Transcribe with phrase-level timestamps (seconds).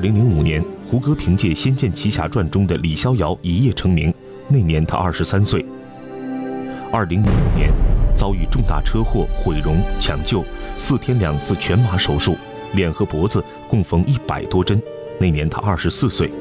[0.00, 4.10] 二零零五年，胡歌凭借《仙剑奇侠传》中的李逍遥一夜成名，
[4.48, 5.62] 那年他二十三岁。
[6.90, 7.70] 二零零五年，
[8.16, 10.42] 遭遇重大车祸毁容抢救，
[10.78, 12.34] 四天两次全麻手术，
[12.72, 14.82] 脸和脖子共缝一百多针，
[15.18, 16.32] 那年他二十四岁。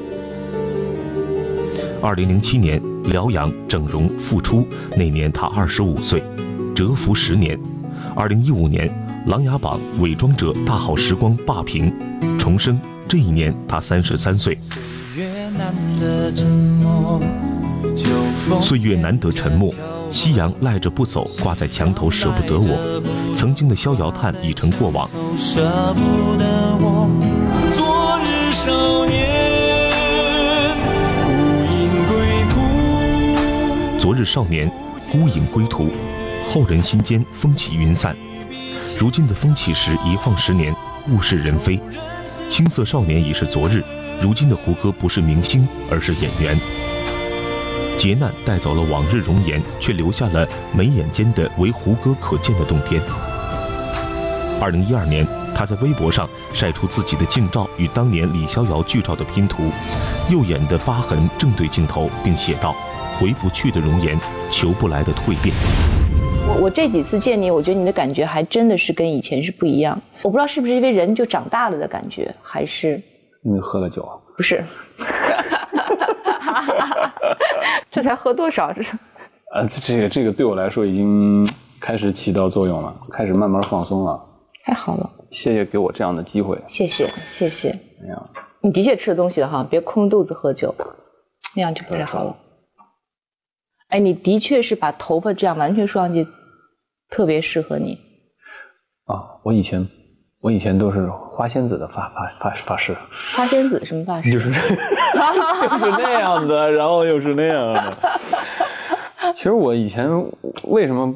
[2.01, 2.81] 二零零七年，
[3.11, 4.65] 疗养整容复出，
[4.95, 6.23] 那年他二十五岁，
[6.73, 7.59] 蛰伏十年。
[8.15, 8.87] 二零一五年，
[9.29, 11.93] 《琅琊榜》伪装者大好时光霸屏，
[12.49, 14.57] 重生，这一年他三十三岁。
[18.59, 19.71] 岁月难得沉默，
[20.09, 22.99] 夕阳赖着不走，挂在墙头舍不得我。
[23.35, 25.07] 曾经的逍遥叹已成过往。
[25.37, 27.07] 舍不得我，
[27.77, 29.13] 昨日少年，
[31.21, 31.37] 孤
[31.69, 31.77] 影
[32.09, 32.17] 归
[32.49, 32.55] 途。
[33.99, 34.67] 昨日少年，
[35.11, 35.91] 孤影归途，
[36.49, 38.15] 后人心间风起云散。
[38.97, 40.75] 如今的风起时，一晃十年，
[41.11, 41.79] 物是人非。
[42.49, 43.83] 青涩少年已是昨日，
[44.19, 46.59] 如今的胡歌不是明星，而是演员。
[47.95, 52.99] 劫难带走了往日容颜，却留下了眉眼间的唯胡歌可见的洞天。
[54.59, 59.71] 二零一二年，他在微博上晒出自己的近照与当年李逍遥剧照的拼图，
[60.29, 62.75] 右眼的疤痕正对镜头，并写道
[63.19, 65.55] ：“回不去的容颜，求不来的蜕变。”
[66.49, 70.01] 我我这几次见你，我觉得你的感觉还真的是跟以前是不一样。
[70.23, 72.99] 我不知道是不是因为人就长大了的感觉，还是
[73.43, 74.07] 因为喝了酒？
[74.35, 74.63] 不是。
[77.91, 78.73] 这才喝多少？
[78.73, 78.97] 这是，
[79.55, 81.47] 呃，这个这个对我来说已经
[81.79, 84.19] 开始起到作用了，开始慢慢放松了。
[84.63, 86.59] 太好了，谢谢给我这样的机会。
[86.65, 87.69] 谢谢谢谢。
[88.03, 88.21] 哎呀，
[88.61, 90.73] 你的确吃了东西了哈，别空肚子喝酒，
[91.55, 92.35] 那样就不太好了。
[93.89, 96.27] 哎，你的确是把头发这样完全梳上去，
[97.09, 97.97] 特别适合你。
[99.05, 99.87] 啊，我以前。
[100.41, 102.95] 我以前都是花仙子的发发发发饰，
[103.35, 104.31] 花仙子什么发饰？
[104.31, 107.93] 就是 就是那样的，然后又是那样的。
[109.35, 110.09] 其实我以前
[110.63, 111.13] 为什么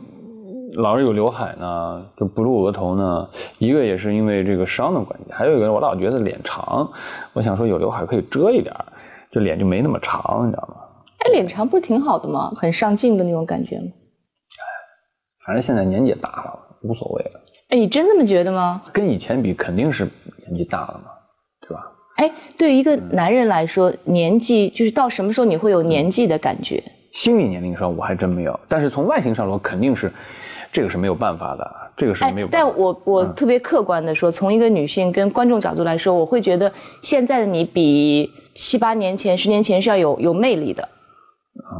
[0.74, 2.06] 老是有刘海呢？
[2.18, 3.30] 就不露额头呢？
[3.60, 6.92] 一个也是因为这个伤的关系，还有一个我老觉得脸长，
[7.32, 8.76] 我想说有刘海可以遮一点，
[9.32, 10.76] 就脸就没那么长，你知道吗？
[11.20, 12.52] 哎，脸长不是挺好的吗？
[12.58, 13.86] 很上镜的那种感觉吗？
[15.46, 17.42] 反正现在年纪也大了，无所谓了。
[17.70, 18.82] 哎，你真这么觉得吗？
[18.92, 20.06] 跟以前比，肯定是
[20.46, 21.12] 年纪大了嘛，
[21.62, 21.84] 对吧？
[22.18, 26.82] 哎，对于一个男人来说，年纪就是到什么时候你会有年纪的感觉？
[27.14, 30.12] 心理年龄上我还真没有，但是从外形上说，肯定是，
[30.72, 32.48] 这个是没有办法的，这个是没有。
[32.52, 36.72] 但我我特别客观的说，从一个女性跟观众角度来说，我会觉得
[37.02, 40.88] 现在的你比七八年前、十年前是要有有魅力的。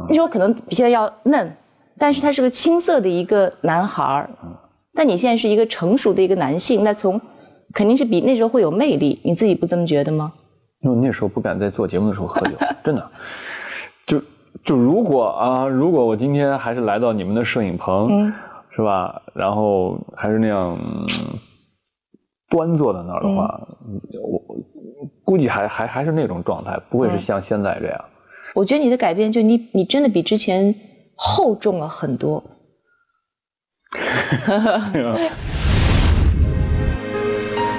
[0.08, 1.56] 那时候可能比现在要嫩，
[1.98, 4.30] 但是他是个青涩的一个男孩儿。
[4.94, 7.20] 但你现在是一个成熟的一个男性，那从
[7.72, 10.32] 肯定是比那时候会有魅力，你自己不这么觉得吗？
[10.80, 13.10] 因为那时候不敢在做节目的时候喝酒， 真的。
[14.06, 14.22] 就
[14.64, 18.32] 就如果啊，如果我今天还是来到你们的摄影棚，
[18.70, 19.22] 是吧？
[19.34, 20.78] 然后还是那样
[22.50, 23.66] 端坐在那儿的话，
[24.22, 24.40] 我
[25.24, 28.04] 估计还还还是那种状态，不会是像现在这样。
[28.54, 30.72] 我觉得你的改变，就你你真的比之前
[31.14, 32.42] 厚重了很多。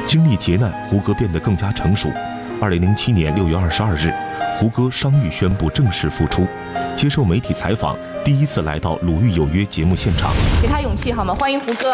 [0.07, 2.09] 经历劫难，胡歌变得更加成熟。
[2.61, 4.13] 二零零七年六月二十二日，
[4.57, 6.47] 胡歌伤愈宣布正式复出，
[6.95, 10.31] 接受媒体采访，第一次来到《鲁豫有约》节目现场。
[10.61, 11.33] 给他勇气好吗？
[11.33, 11.93] 欢迎胡歌。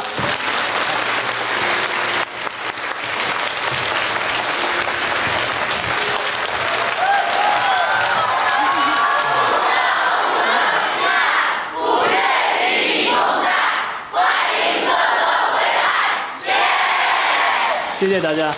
[18.12, 18.52] 谢谢大家。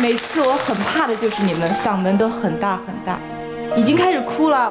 [0.00, 3.18] 每次我很怕的就是你们嗓门都很大很大，
[3.74, 4.70] 已经开始哭了，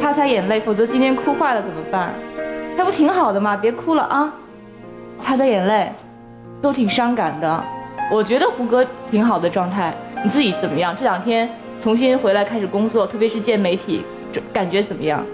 [0.00, 2.12] 擦擦眼泪，否则今天哭坏了怎么办？
[2.76, 3.56] 还不挺好的吗？
[3.56, 4.32] 别哭了啊，
[5.20, 5.92] 擦擦眼泪，
[6.60, 7.64] 都挺伤感的。
[8.10, 9.94] 我觉得胡歌挺好的状态，
[10.24, 10.96] 你自己怎么样？
[10.96, 11.48] 这两天
[11.80, 14.04] 重新回来开始工作，特别是见媒体。
[14.52, 15.24] 感觉怎么样？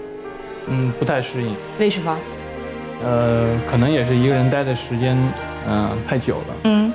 [0.67, 1.55] 嗯，不太适应。
[1.79, 2.17] 为什么？
[3.03, 5.17] 呃，可能也是一个人待的时间，
[5.67, 6.55] 嗯，太久了。
[6.63, 6.91] 嗯。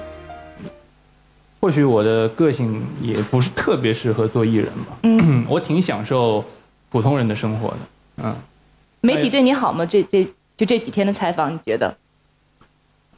[1.60, 4.98] 或许我的个性也不是特别适合做艺人吧。
[5.02, 5.44] 嗯。
[5.48, 6.44] 我挺享受
[6.88, 7.76] 普通人的生活的。
[8.24, 8.34] 嗯。
[9.02, 9.84] 媒体对你好吗？
[9.86, 10.24] 这这
[10.56, 11.96] 就这几天的采访，你觉得？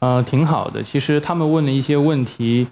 [0.00, 0.82] 呃，挺好的。
[0.82, 2.66] 其实他们问的一些问题，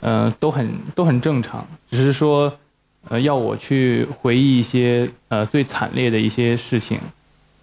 [0.00, 2.56] 呃，都很都很正常，只是说。
[3.10, 7.00] 呃，要我去回忆一些呃最惨烈的一些事情，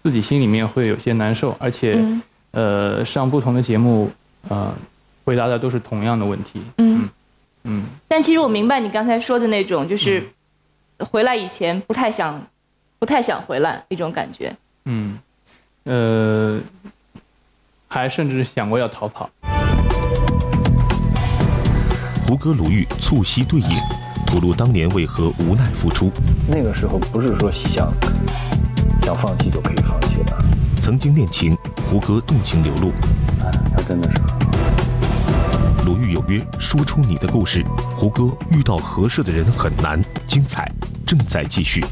[0.02, 2.04] 自己心里面会有些难受，而且
[2.50, 4.10] 呃上不同的节目，
[4.48, 4.74] 呃
[5.24, 6.60] 回答的都是同样的问题。
[6.78, 7.08] 嗯
[7.64, 7.84] 嗯。
[8.08, 10.22] 但其实我明白你刚才说的那种，就是
[10.98, 12.44] 回来以前不太想，
[12.98, 14.56] 不太想回来那种感觉。
[14.86, 15.18] 嗯，
[15.84, 16.60] 呃，
[17.86, 19.30] 还甚至想过要逃跑。
[22.26, 23.68] 胡歌、鲁豫促膝对饮，
[24.36, 26.12] 吐露当年为何无奈付出。
[26.46, 27.90] 那个时候不是说想
[29.00, 30.36] 想放弃就可以放弃的。
[30.78, 31.56] 曾经恋情，
[31.88, 32.90] 胡歌动情流露。
[33.40, 35.84] 哎，他真的是很好。
[35.86, 37.64] 鲁豫有约，说出你的故事。
[37.96, 39.98] 胡歌遇到合适的人很难，
[40.28, 40.70] 精彩
[41.06, 41.82] 正在继续。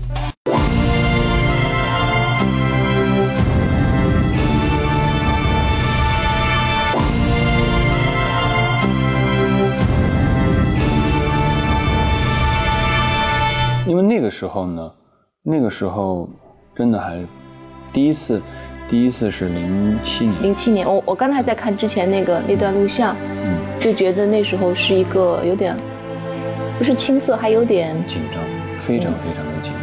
[14.44, 14.93] 时候呢，
[15.43, 16.29] 那个时候
[16.76, 17.26] 真的还
[17.94, 18.43] 第一次，
[18.91, 20.43] 第一次是零七年。
[20.43, 25.75] 零七年，我我刚才在看之前那个那段录像，嗯，就觉得那时候是一个有点
[26.76, 28.44] 不是青涩，还有点紧张，
[28.79, 29.81] 非常非常的紧张。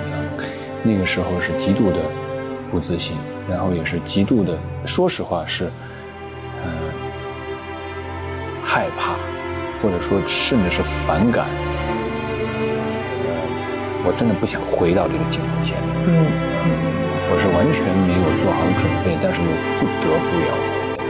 [0.84, 1.98] 那个时候是极度的
[2.69, 3.18] 不自信，
[3.50, 4.56] 然后也是极度的，
[4.86, 5.72] 说实话是，
[6.63, 6.72] 嗯，
[8.63, 9.16] 害怕，
[9.81, 11.48] 或者说甚至是反感。
[14.03, 15.77] 我真的不想回到这个镜头前，
[16.07, 16.25] 嗯，
[17.30, 19.45] 我是完全没有做好准备，但是又
[19.77, 20.50] 不得不要。
[20.98, 21.06] 回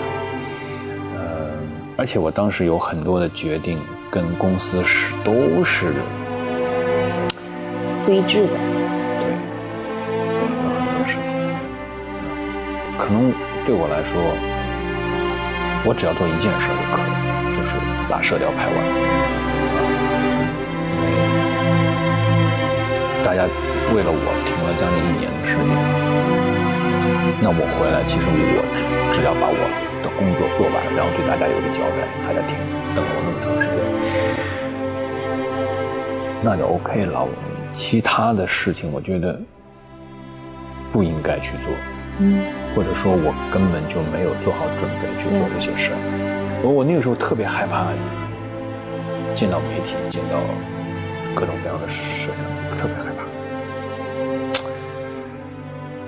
[1.15, 1.55] 呃，
[1.95, 3.79] 而且我当时有很多的决定
[4.09, 5.93] 跟公司是都是
[8.05, 8.53] 不一致的，
[9.23, 9.31] 对，
[10.35, 10.43] 有
[10.75, 11.31] 很多事情，
[12.99, 13.31] 可能
[13.65, 14.19] 对我来说，
[15.85, 17.09] 我只要做一件事就可以，
[17.55, 17.71] 就是
[18.09, 19.40] 把《射雕》拍完。
[23.23, 23.44] 大家
[23.94, 25.71] 为了我停了将近一年的时间，
[27.41, 28.81] 那我回来，其实我只
[29.13, 29.56] 只要把我
[30.01, 32.57] 的工作做完，然后对大家有个交代，大家停
[32.95, 33.77] 等了我那么长时间，
[36.44, 37.27] 那就 OK 了。
[37.73, 39.39] 其他的事情，我觉得
[40.91, 41.71] 不应该去做，
[42.19, 42.44] 嗯，
[42.75, 45.97] 或者说我根本就没有做好准备去做这些事儿。
[46.63, 47.88] 我我那个时候特别害怕
[49.35, 50.35] 见到媒体，见到
[51.33, 53.07] 各种各样的摄像机，特别害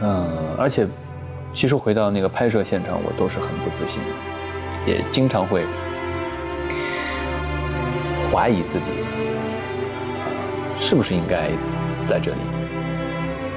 [0.06, 0.86] 嗯，而且，
[1.54, 4.10] 其实回到那个拍摄现场，我都是很不自信的，
[4.92, 5.64] 也经常会
[8.30, 8.86] 怀疑自己，
[10.78, 11.50] 是不是应该
[12.06, 12.38] 在这里，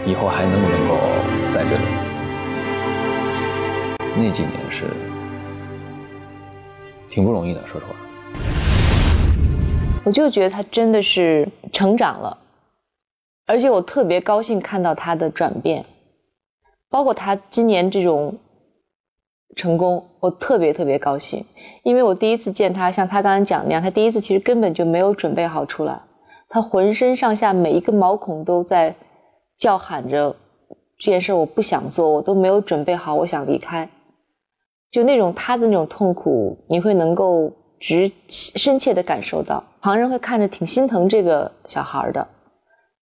[0.07, 0.95] 以后还能不能够
[1.53, 1.83] 在这里？
[4.15, 4.85] 那几年是
[7.11, 7.93] 挺不容易的，说实话。
[10.05, 12.39] 我就觉得他真的是成长了，
[13.47, 15.85] 而且我特别高兴看到他的转变。
[16.97, 18.35] 包括他今年这种
[19.55, 21.45] 成功，我特别特别高兴，
[21.83, 26.01] 因为我第一次见他，像他刚才讲那样，他第一次其实根本就没有准备好出来，
[26.49, 28.95] 他浑身上下每一个毛孔都在
[29.59, 30.35] 叫喊着
[30.99, 33.87] 这件事我不想做，我都没有准备好，我想离开，
[34.91, 42.27] 就那种他的那种痛苦，你会能够直深切的感受到，旁人会看着挺心疼这个小孩的，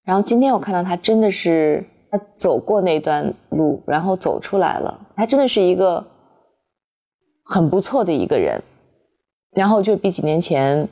[0.04, 1.88] 然后今天我看到他真的是。
[2.14, 4.96] 他走过那段路，然后走出来了。
[5.16, 6.04] 他真的是一个
[7.44, 8.62] 很不错的一个人，
[9.50, 10.88] 然后就比几年前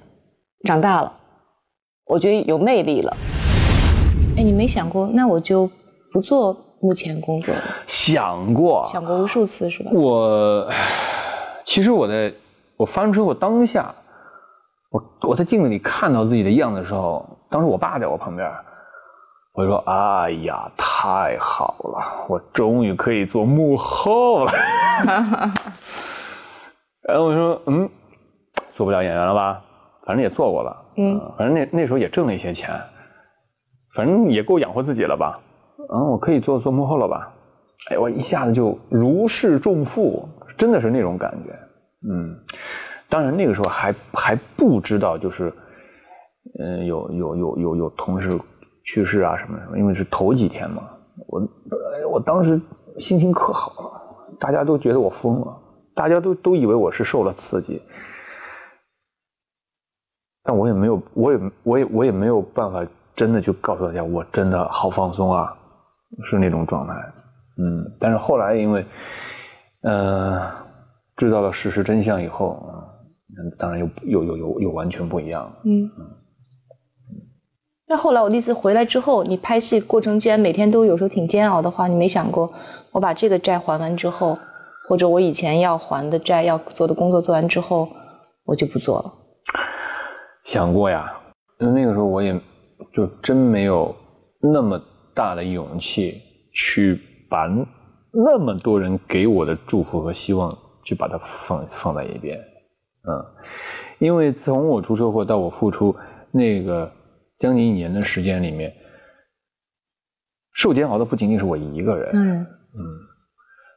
[0.65, 1.13] 长大了，
[2.07, 3.17] 我觉得有魅力了。
[4.37, 5.71] 哎，你没想过，那我就
[6.13, 7.63] 不做目前工作了？
[7.87, 9.93] 想过，想过无数次，是吧？
[9.95, 10.69] 我
[11.65, 12.35] 其实我在
[12.77, 13.95] 我翻出我当下，
[14.91, 18.51] 我我在镜子里看到自己的样子的时候，当时我爸在我旁边。
[19.55, 24.53] 我说：“哎呀，太好了，我终于可以做幕后了。
[27.07, 27.87] ”然后我说：“嗯，
[28.73, 29.63] 做不了演员了吧？
[30.07, 32.71] 反正也做过了，嗯，反正那那时候也挣了一些钱，
[33.95, 35.39] 反正也够养活自己了吧？
[35.93, 37.31] 嗯，我可以做做幕后了吧？
[37.91, 41.51] 哎，我一下子就如释重负，真的是那种感觉。
[42.11, 42.35] 嗯，
[43.11, 45.53] 当然那个时候还还不知道，就是，
[46.59, 48.41] 嗯，有有有有有同事。”
[48.85, 50.83] 去世啊什么什么，因为是头几天嘛，
[51.29, 51.49] 我
[52.11, 52.61] 我当时
[52.99, 55.57] 心情可好了，大家都觉得我疯了，
[55.95, 57.81] 大家都都以为我是受了刺激，
[60.43, 62.85] 但我也没有，我也我也我也没有办法
[63.15, 65.57] 真的就告诉大家，我真的好放松啊，
[66.29, 66.95] 是那种状态，
[67.59, 68.85] 嗯，但是后来因为，
[69.83, 70.51] 呃，
[71.17, 72.89] 知道了事实真相以后啊，
[73.59, 75.91] 当然又又又又又完全不一样了，嗯。
[77.93, 82.51] 那后来我那次回来之后，你拍戏过程既然每天都有时候挺煎熬的话，你没想过
[82.91, 84.35] 我把这个债还完之后，
[84.89, 87.87] 或者我以前要还的债要做的工作做完之后，
[88.47, 89.13] 我就不做了。
[90.45, 91.13] 想过呀，
[91.59, 92.33] 那个时候我也
[92.95, 93.95] 就真没有
[94.41, 94.81] 那么
[95.13, 96.19] 大的勇气
[96.55, 97.47] 去把
[98.11, 102.39] 那么多人给我的祝福和希望去把它放放在一边，
[103.07, 103.23] 嗯，
[103.99, 105.95] 因为从我出车祸到我复出
[106.31, 106.91] 那个。
[107.43, 108.73] 将近一年的时间里面，
[110.55, 112.09] 受煎熬的不仅仅是我一个人。
[112.15, 112.81] 嗯嗯，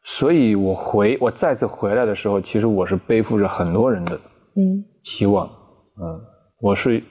[0.04, 4.16] 所以我回我再次回来的时候，其实我是背负着很多人的
[4.56, 5.48] 嗯期望。
[6.00, 6.22] 嗯，
[6.62, 7.04] 我是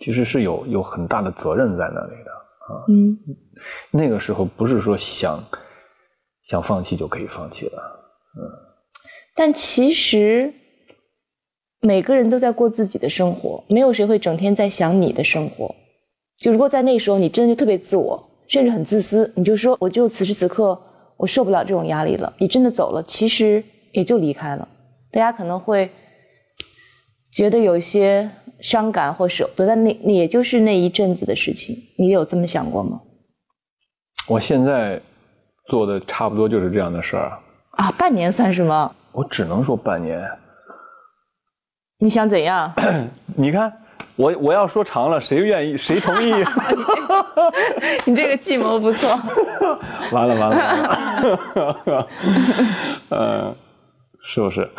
[0.00, 2.84] 其实是有有很大的责任在那里的啊。
[2.88, 3.16] 嗯，
[3.92, 5.40] 那个时候不是说想
[6.48, 7.82] 想放弃就可以放弃了。
[8.36, 8.42] 嗯，
[9.36, 10.52] 但其实。
[11.80, 15.74] 每个人都在过自己的生活，没有谁会整天在想你的生活。
[16.38, 20.80] 就如果在那时候你真的就特别自我，甚至很自私，你就说我就此时此刻
[21.16, 24.66] 我受不了这种压力了，你真的走了，其实也就离开了。
[25.10, 25.88] 大家可能会
[27.32, 28.28] 觉得有一些
[28.60, 31.76] 伤感或舍不得，但那也就是那一阵子的事情。
[31.96, 33.00] 你有这么想过吗？
[34.28, 35.00] 我现在
[35.66, 37.38] 做的差不多就是这样的事儿
[37.72, 38.94] 啊，半年算什么？
[39.12, 40.20] 我只能说半年。
[42.00, 42.72] 你想怎样？
[43.34, 43.72] 你看，
[44.14, 45.76] 我我要说长了，谁愿意？
[45.76, 46.32] 谁同意？
[48.06, 49.10] 你这个计谋不错。
[50.12, 52.08] 完了完了完了。
[53.10, 53.54] 呃，
[54.22, 54.70] 是不是？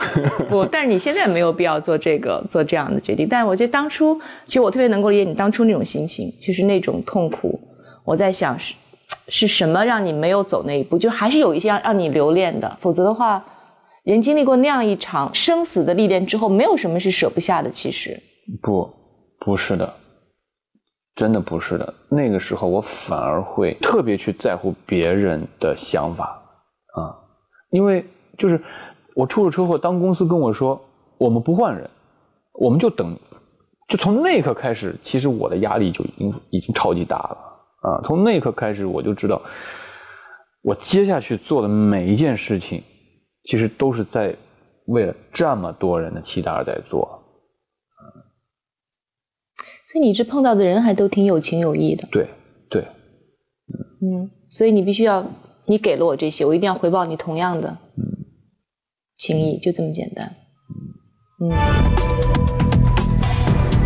[0.49, 3.27] 不，但是你现在没有必要做这个做这样的决定。
[3.29, 7.59] 但是我觉得当初，其实我特别能够理解你当初那种心情，就是那种痛苦。
[8.05, 8.73] 我在想是
[9.27, 10.97] 是什么让你没有走那一步？
[10.97, 13.43] 就还是有一些让让你留恋的，否则的话。
[14.03, 17.69] 人经历过那样一场生死的历练之后，没有什么是舍不下的。
[17.69, 18.17] 其实，
[18.61, 18.89] 不，
[19.39, 19.93] 不是的，
[21.15, 21.93] 真的不是的。
[22.09, 26.41] 那个时候，我反而会特别去在乎别人的想法
[26.95, 27.13] 啊，
[27.71, 28.03] 因为
[28.37, 28.59] 就是
[29.15, 30.81] 我出了车祸，当公司跟我说
[31.17, 31.87] 我们不换人，
[32.53, 33.15] 我们就等，
[33.89, 37.37] 就从那一刻开始，其实我的压力就已经已经超级大了
[37.81, 38.01] 啊。
[38.05, 39.41] 从那一刻开始，我就知道，
[40.63, 42.81] 我接下去做的每一件事情。
[43.49, 44.37] 其实都是在
[44.85, 47.19] 为了这么多人的期待而在做，
[49.91, 52.07] 所以你这碰到的人还都挺有情有义的。
[52.11, 52.29] 对
[52.69, 52.85] 对，
[54.03, 55.25] 嗯，所以你必须要，
[55.65, 57.75] 你给了我这些，我一定要回报你同样的
[59.15, 60.31] 情谊，就这么简单。
[61.41, 61.49] 嗯。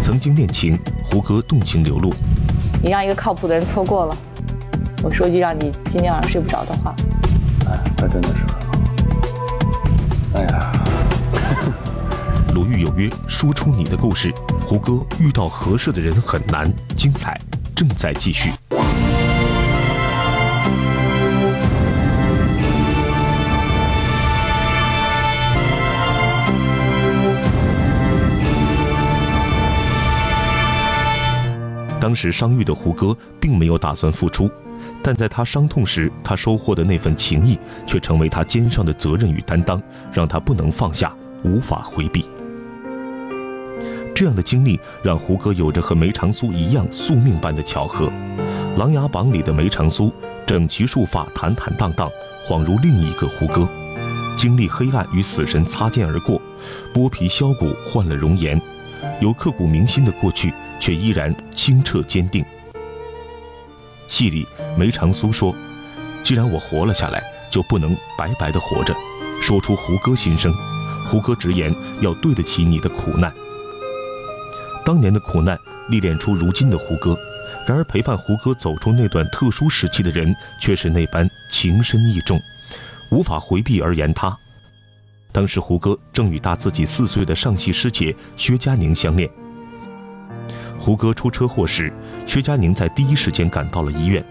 [0.03, 0.77] 曾经恋情，
[1.09, 2.09] 胡歌动情流露。
[2.83, 4.17] 你让一个靠谱的人错过了，
[5.05, 6.93] 我说句让你今天晚上睡不着的话。
[7.71, 8.62] 哎，那真的是。
[10.35, 10.71] 哎呀，
[12.53, 14.33] 鲁豫有约，说出你的故事。
[14.61, 17.39] 胡歌遇到合适的人很难，精彩
[17.75, 18.49] 正在继续。
[31.99, 34.49] 当时伤愈的胡歌并没有打算复出。
[35.03, 39.81] 但在他伤痛时，他收获的那份情谊，却成为他肩上的责任与担当，
[40.13, 42.25] 让他不能放下，无法回避。
[44.15, 48.05] 这样的经历让胡歌有着和梅长苏一样宿命般的巧合。
[48.79, 50.13] 《琅琊榜》里的梅长苏，
[50.45, 52.09] 整齐束发，坦坦荡荡，
[52.47, 53.67] 恍如另一个胡歌。
[54.37, 56.41] 经历黑暗与死神擦肩而过，
[56.93, 58.59] 剥皮削骨换了容颜，
[59.19, 62.45] 有刻骨铭心的过去，却依然清澈坚定。
[64.07, 65.55] 戏里，梅长苏说
[66.23, 68.95] ：“既然我活了下来，就不能白白的活着。”
[69.41, 70.53] 说出胡歌心声。
[71.05, 73.31] 胡歌直言要对得起你的苦难。
[74.85, 75.57] 当年的苦难
[75.89, 77.15] 历练出如今的胡歌，
[77.67, 82.39] 然而陪伴胡歌走出那段特殊时期的人却是那般情深意重，
[83.11, 84.35] 无法回避而言他。
[85.31, 89.29] 当时胡歌正与大自己四岁的上戏师姐薛佳凝相恋。
[90.79, 91.91] 胡歌出车祸时，
[92.25, 94.23] 薛佳凝在第一时间赶到了医院。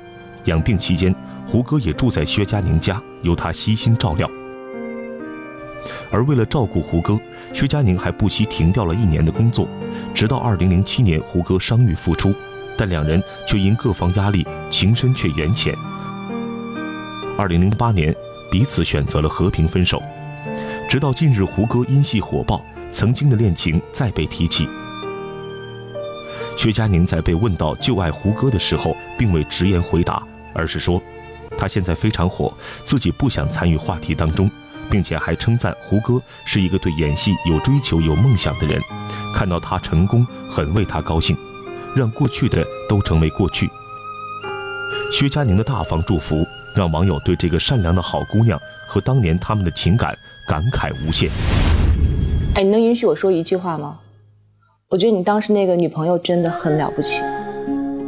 [0.47, 1.15] 养病期间，
[1.47, 4.29] 胡歌也住在薛佳凝家，由他悉心照料。
[6.11, 7.19] 而为了照顾胡歌，
[7.53, 9.69] 薛佳凝还不惜停掉了一年的工作，
[10.13, 12.35] 直到2007年胡歌伤愈复出，
[12.77, 15.75] 但两人却因各方压力，情深却缘浅。
[17.39, 18.15] 2008年，
[18.51, 20.03] 彼此选择了和平分手。
[20.89, 24.69] 直到近日，胡歌因戏火爆，曾经的恋情再被提起。
[26.57, 30.23] 薛佳凝在被问到旧爱胡歌的时候，并未直言回答，
[30.55, 31.03] 而是说，
[31.59, 32.53] 他现在非常火，
[32.85, 34.51] 自己不想参与话题当中，
[34.91, 38.81] 并且还称赞胡歌是一个对演戏有追求、有梦想的人，
[39.35, 41.37] 看到他成功很为他高兴。
[41.95, 43.69] 让过去的都成为过去。
[45.13, 46.43] 薛佳凝的大方祝福，
[46.75, 50.17] 让网友对这个善良的好姑娘和当年他们的情感
[50.49, 51.31] 感慨无限。
[52.55, 53.99] 哎，你能允许我说一句话吗？
[54.93, 57.23] 我觉得你当时那个女朋友真的很了不起，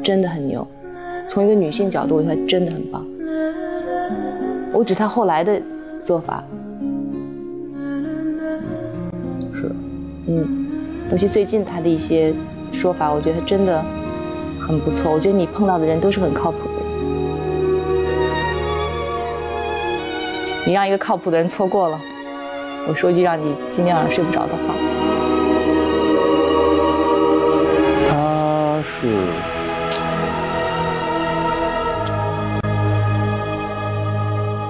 [0.03, 0.67] 真的很牛。
[1.27, 3.03] 从一个女性角度，我觉得真的很棒。
[4.71, 5.59] 我指她后来的
[6.03, 6.45] 做法。
[9.55, 9.75] 是。
[10.27, 10.67] 嗯，
[11.11, 12.35] 尤其最近她的一些
[12.71, 13.83] 说法，我觉得真的
[14.61, 15.11] 很不错。
[15.11, 16.75] 我觉得你碰到的人都是很靠谱的。
[20.67, 21.99] 你让一个靠谱的人错过了，
[22.87, 24.75] 我说句让你今天晚上睡不着的话。
[29.05, 29.11] 是，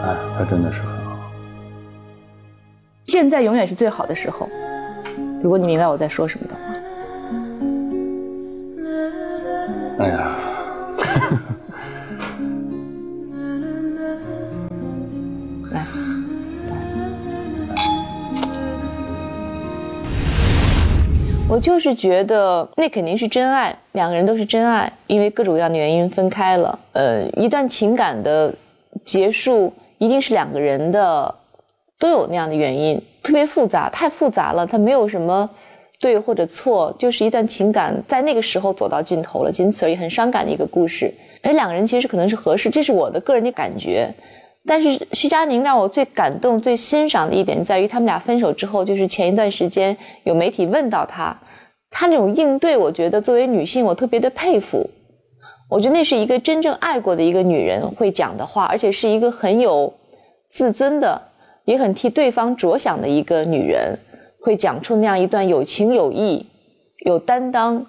[0.03, 1.17] 哎，他真的是很好。
[3.05, 4.49] 现在永远是最好的时候，
[5.41, 6.61] 如果你明白我在说什么的话。
[10.05, 10.34] 哎呀。
[21.55, 26.77] 我就是觉得那肯定是真爱，两个人都是真爱，因为各种各样的原因分开了。
[26.91, 28.53] 呃，一段情感的
[29.05, 31.33] 结束一定是两个人的
[31.97, 35.49] 都有那样的原因，特别复杂，太复杂了，它没有什么
[36.01, 41.09] 对或者错，就是一段情感在那个时候走到尽头了，仅此而已，很伤感的一个故事。
[41.41, 44.13] 而两个人其实可能是合适，这是我的个人的感觉。
[44.67, 51.37] 但是徐佳宁让我最感动、最欣赏的一点在于，他们俩分手之后，就是前一段时间有媒体问到他。
[51.91, 54.89] 她那种应对，我觉得作为女性，我特别的佩服。
[55.69, 59.93] 我觉得那是一个真正爱过的一个女人会讲的话，而且是一个很有
[60.49, 61.21] 自尊的，
[61.67, 63.99] 也很替对方着想的一个女人，
[64.41, 66.47] 会讲出那样一段有情有义、
[67.05, 67.85] 有担当，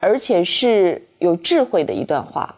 [0.00, 2.54] 而且是有智慧的一段话。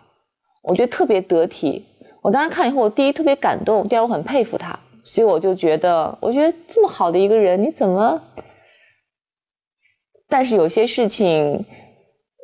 [0.62, 1.84] 我觉得特别得体。
[2.22, 8.22] 我当时看以后，我第一特别感动，第二我很佩服他，所以我就觉得，我觉得这么好的一个人，你怎么？
[10.28, 11.64] 但是有些事情，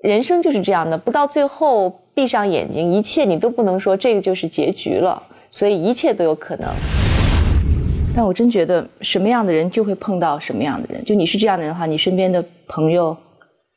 [0.02, 6.68] 人生就是这样的，不到最后闭上眼睛，一切你都不能说这个就是结局了，所以一切都有可能。
[8.16, 13.16] 但我真觉得什么样的人就会碰到什么样的人，就你是这样的人的话，你身边的朋友、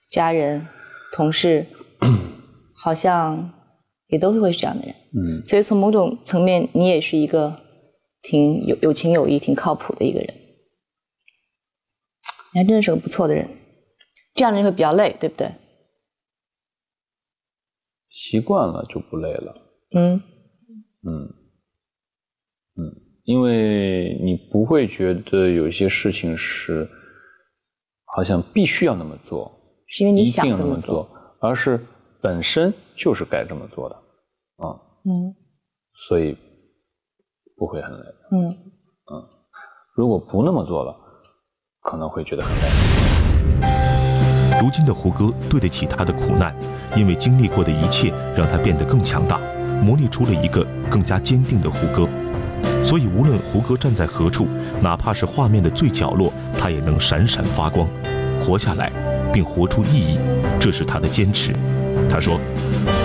[0.09, 0.67] 家人、
[1.13, 1.63] 同事，
[2.75, 3.47] 好像
[4.12, 4.93] 也都是会是这样的人。
[5.13, 7.60] 嗯，所以从某种层面，你也是一个
[8.21, 10.34] 挺有有情有义、挺靠谱的一个人。
[12.54, 13.47] 你还真的是个不错的人。
[14.34, 15.50] 这样的人会比较累，对不对？
[18.10, 19.56] 习惯了就不累了。
[19.95, 20.21] 嗯
[21.04, 21.34] 嗯
[22.76, 26.88] 嗯，因为你不会觉得有些事情是
[28.06, 29.52] 好像必须要那么做，
[29.88, 31.80] 是因为你想这么做，而是
[32.21, 33.95] 本身就是该这么做的
[34.57, 34.75] 啊。
[35.03, 35.34] 嗯，
[36.07, 36.38] 所以
[37.57, 38.05] 不会很累。
[38.31, 38.49] 嗯
[39.12, 39.25] 嗯，
[39.95, 40.95] 如果不那么做了，
[41.81, 42.69] 可能会觉得很累。
[44.62, 46.55] 如今的胡歌对得起他的苦难，
[46.95, 49.39] 因为经历过的一切让他变得更强大，
[49.81, 52.07] 磨砺出了一个更加坚定的胡歌。
[52.86, 54.45] 所以，无论胡歌站在何处，
[54.81, 57.89] 哪怕是画面的最角落，他也能闪闪发光，
[58.45, 58.91] 活下来，
[59.34, 60.19] 并活出意义。
[60.60, 61.53] 这是他的坚持。
[62.12, 62.38] 他说：“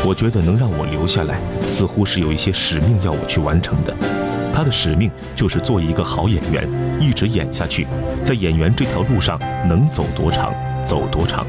[0.04, 3.94] 我觉得能让我留下来，似乎是有一些使命要我去完成的。
[4.52, 6.68] 他的使命就是做一个好演员，
[7.00, 7.86] 一直演下去，
[8.24, 9.38] 在演员这条路上
[9.68, 10.52] 能走多长。”
[10.84, 11.46] 走多长？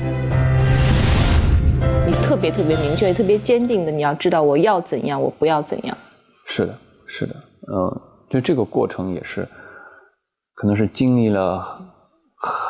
[2.08, 5.98] 你特别特别明确、特别坚定的，你要知道我要怎样，我不要怎样。
[6.46, 7.36] 是的，是的，
[7.72, 9.48] 嗯，就这个过程也是，
[10.56, 11.64] 可能是经历了，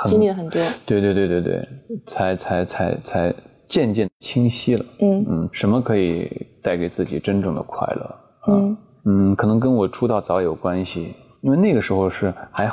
[0.05, 0.61] 经历了很多。
[0.85, 1.67] 对对对对对，
[2.11, 3.33] 才才才才
[3.67, 4.85] 渐渐清晰了。
[4.99, 6.29] 嗯嗯，什么可以
[6.63, 8.15] 带给自己真正的快乐？
[8.47, 12.69] 嗯嗯，可能跟我出道早有关系，因为那个时候是还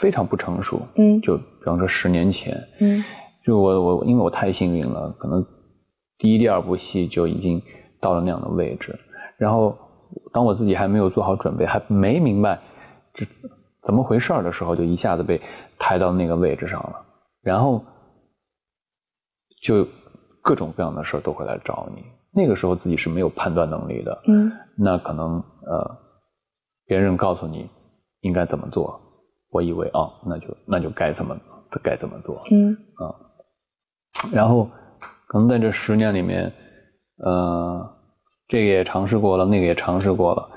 [0.00, 0.80] 非常不成熟。
[0.96, 2.56] 嗯，就比方说十年前。
[2.80, 3.02] 嗯。
[3.44, 5.44] 就我我因为我太幸运了，可能
[6.16, 7.60] 第一第二部戏就已经
[8.00, 8.96] 到了那样的位置，
[9.36, 9.76] 然后
[10.32, 12.60] 当我自己还没有做好准备，还没明白
[13.12, 13.26] 这
[13.84, 15.40] 怎么回事的时候，就一下子被
[15.76, 17.04] 抬到那个位置上了，
[17.42, 17.84] 然后
[19.60, 19.88] 就
[20.42, 22.04] 各种各样的事儿都会来找你。
[22.34, 25.96] 那个时候自己是没有判断能力的，嗯，那可能呃
[26.86, 27.68] 别人告诉你
[28.20, 29.00] 应该怎么做，
[29.50, 31.36] 我以为啊那就那就该怎么
[31.82, 33.14] 该怎么做，嗯啊。
[34.32, 34.68] 然后，
[35.26, 36.52] 可能在这十年里面，
[37.24, 37.90] 呃，
[38.48, 40.48] 这个也尝试过了，那个也尝试过了，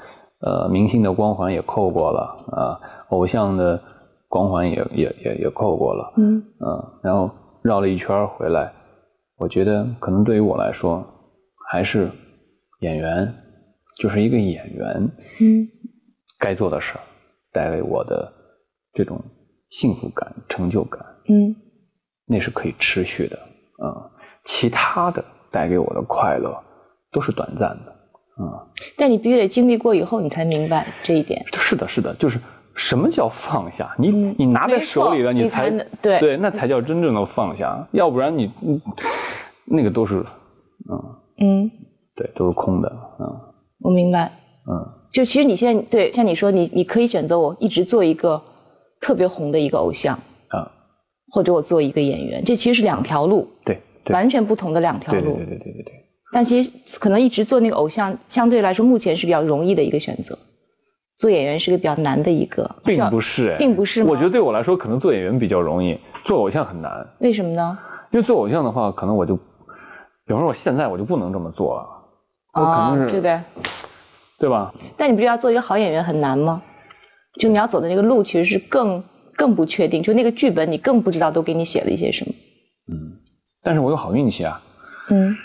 [0.41, 2.21] 呃，明星的光环也扣过了，
[2.52, 3.82] 啊，偶像的
[4.30, 7.32] 光环也也也也扣过了，嗯，嗯，然后
[7.63, 8.71] 绕了一圈回来，
[9.38, 11.06] 我觉得可能对于我来说，
[11.69, 12.10] 还是
[12.80, 13.34] 演员
[13.98, 15.67] 就是一个演员，嗯，
[16.39, 17.02] 该做的事儿，
[17.52, 18.32] 带给我的
[18.93, 19.21] 这种
[19.71, 21.56] 幸福感、成就感，嗯，
[22.26, 23.38] 那是可以持续的，
[23.86, 24.10] 啊，
[24.45, 26.58] 其他的带给我的快乐
[27.12, 27.91] 都是短暂的，
[28.43, 28.67] 啊。
[28.98, 31.43] 但你必须得经历过以后，你才明白这一点。
[31.54, 32.39] 是的，是的，就是。
[32.75, 33.95] 什么叫放下？
[33.97, 35.69] 你你拿在手里了，你才
[36.01, 37.88] 对对，那才叫真正的放下。
[37.91, 38.51] 要不然你
[39.65, 40.25] 那个都是，
[40.89, 41.71] 嗯嗯，
[42.15, 43.25] 对，都是空的，嗯。
[43.79, 44.31] 我明白，
[44.69, 44.85] 嗯。
[45.11, 48.41] 就其实你现在对像你说，你你可以选择我一直做一个
[48.99, 50.13] 特别红的一个偶像
[50.49, 50.69] 啊，
[51.31, 55.93] 或者我做一个演员，这其实是两条路，对，完全不同的两条路，对对对对对对。
[56.33, 60.38] 但其实可能一直做那个偶像，相对来说目前是比较容易的一个选择。
[61.17, 64.04] 做演员是个比较难的一个，并不是，并不是。
[64.04, 66.91] 我觉得对我来说，可能做演员比较容易，做偶像很难。
[67.19, 67.78] 为什么呢？
[68.12, 73.41] 因为做偶像的话，可能我就，比方说我现在我就不能这么做了，我肯定是，对对？
[74.38, 74.73] 对吧？
[74.97, 76.62] 但你不觉得做一个好演员很难吗？
[77.39, 79.01] 就你要走的那个路，其实是更
[79.36, 80.04] 更不确定。
[80.04, 82.34] 就那个剧本，你更不知道都给你写了一些什么。
[82.91, 83.12] 嗯，
[83.63, 84.62] 但是我有好运气啊。
[85.10, 85.36] 嗯，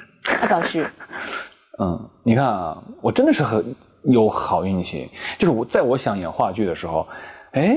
[0.40, 0.84] 那倒是。
[1.78, 3.64] 嗯，你看啊，我真的是很。
[4.02, 7.06] 有好运气，就是我在我想演话剧的时候，
[7.52, 7.76] 哎，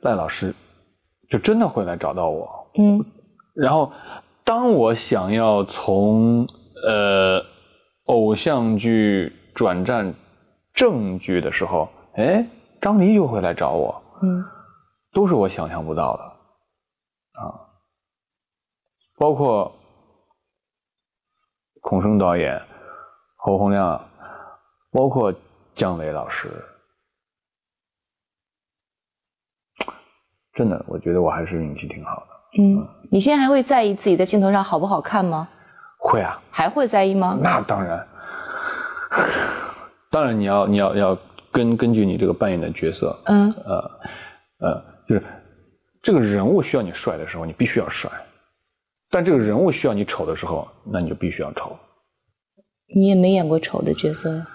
[0.00, 0.52] 赖老师
[1.28, 2.70] 就真的会来找到我。
[2.76, 3.04] 嗯，
[3.54, 3.92] 然后
[4.42, 6.44] 当我想要从
[6.86, 7.40] 呃
[8.06, 10.12] 偶像剧转战
[10.74, 12.44] 正剧的时候，哎，
[12.80, 14.02] 张黎就会来找我。
[14.22, 14.44] 嗯，
[15.12, 16.22] 都是我想象不到的
[17.40, 17.54] 啊，
[19.18, 19.72] 包括
[21.80, 22.60] 孔笙导演、
[23.36, 24.04] 侯鸿亮，
[24.90, 25.32] 包括。
[25.80, 26.46] 姜伟老师，
[30.52, 32.62] 真的，我觉得我还是运气挺好的。
[32.62, 35.48] 嗯，你现在还会在意自己在镜头上好不好看吗？
[35.98, 36.38] 会啊。
[36.50, 37.38] 还会在意吗？
[37.40, 38.06] 那当然，
[40.12, 41.18] 当然你要你要要
[41.50, 43.90] 根根据你这个扮演的角色，嗯，呃
[44.58, 45.24] 呃，就是
[46.02, 48.10] 这个人物需要你帅的时候，你必须要帅；
[49.10, 51.74] 但这个人物需要你丑的时候，那你就必须要丑。
[52.94, 54.46] 你也没演过丑的角色呀。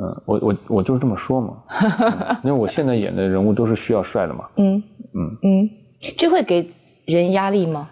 [0.00, 1.56] 嗯，我我我就是这么说嘛，
[2.44, 4.44] 因为我现在演的人物都是需要帅的嘛。
[4.56, 4.82] 嗯
[5.14, 5.70] 嗯嗯，
[6.16, 6.68] 这会给
[7.06, 7.88] 人压力吗？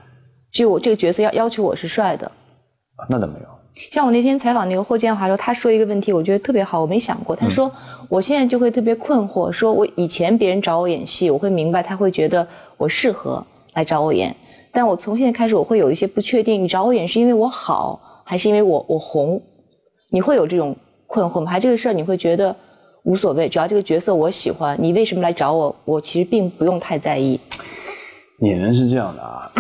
[0.53, 2.31] 就我这个角色要要求我是帅的？
[3.09, 3.47] 那倒没有。
[3.91, 7.35] 像我那天采访那个霍建华说，他说一个问题，我觉得特别好，我没想过。
[7.35, 7.71] 他说，
[8.09, 14.35] 我现在就会特别困惑，说我以前别人找我演戏，我会明白他会觉得我适合来找我演，
[14.73, 19.43] 但我从现在开始，我会有一些不确定，你找我演是因为我好，还是因为我我红？
[20.11, 20.77] 你会有这种？
[21.07, 21.51] 困惑吗？
[21.51, 22.55] 还这个事儿你会觉得
[23.05, 25.77] 无所谓，只要这个角色我喜欢，你为什么来找我？
[25.85, 27.41] 我其实并不用太在意。
[28.41, 29.51] 演员是这样的啊，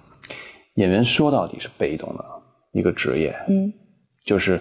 [0.74, 2.24] 演员说到底是被动的
[2.72, 3.72] 一个职业，嗯，
[4.26, 4.60] 就是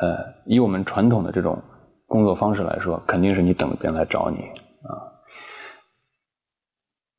[0.00, 1.56] 呃，以我们传统的这种
[2.06, 4.38] 工作方式来说，肯定是你等着别人来找你
[4.88, 5.06] 啊。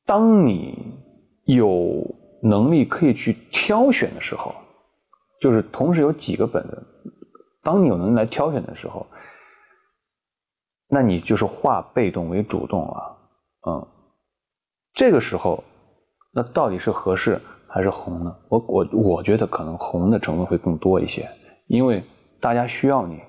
[0.04, 0.76] 当你
[1.44, 2.04] 有
[2.42, 4.54] 能力可以去挑选的时候，
[5.40, 6.86] 就是同时有几个本子。
[7.62, 9.06] 当你有能力来挑选的时候，
[10.88, 13.18] 那你就是化被动为主动了，
[13.68, 13.86] 嗯，
[14.94, 15.62] 这个时候，
[16.32, 18.34] 那到底是合适还是红呢？
[18.48, 21.28] 我我我觉得可能红的成分会更多一些，
[21.66, 22.02] 因为
[22.40, 23.20] 大家需要你，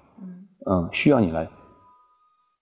[0.69, 1.47] 嗯，需要你来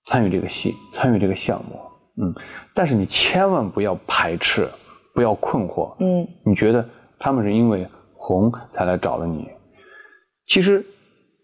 [0.08, 1.80] 参与这个戏，参与这个项目，
[2.22, 2.34] 嗯，
[2.74, 4.68] 但是你千万不要排斥，
[5.14, 6.84] 不要困惑，嗯，你觉得
[7.20, 9.48] 他们是因为红才来找了你，
[10.48, 10.84] 其实。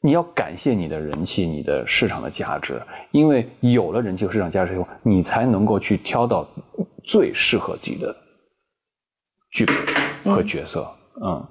[0.06, 6.48] 你要感谢你的人气，你的市场的价值，因为有了人气和市场价值以后，你才能够去挑到
[7.04, 8.16] 最适合自己的
[9.50, 9.76] 剧本
[10.36, 10.88] 和角色。
[11.24, 11.44] 嗯，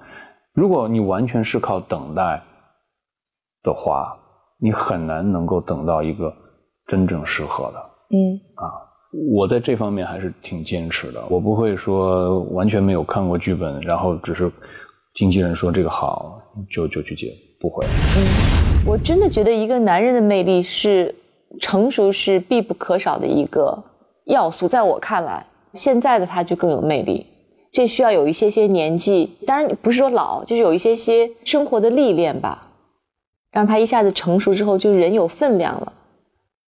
[0.53, 2.41] 如果你完全是靠等待
[3.65, 4.17] 的话，
[4.61, 6.33] 你很难能够等到一个
[6.87, 7.91] 真正适合的。
[8.17, 8.71] 嗯，啊，
[9.35, 14.49] 我在这方面还是挺坚持的，我不会说完全没有看过剧本，然后只是
[15.15, 16.41] 经纪人说这个好
[16.71, 17.35] 就就去接。
[17.61, 17.85] 不会。
[17.87, 21.15] 嗯，我真的觉得一个男人的魅力是
[21.61, 23.83] 成熟是必不可少的一个
[24.27, 24.69] 要素。
[24.69, 27.27] 在我看来，现在的他就更有魅力。
[27.73, 32.69] 这需要有一些些年纪，当然不是说老，就是有一些些生活的历练吧，
[33.51, 35.93] 让他一下子成熟之后，就人有分量了。